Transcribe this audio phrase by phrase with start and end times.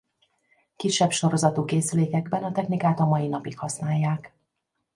[0.75, 4.33] Kisebb sorozatú készülékekben a technikát a mai napig használják.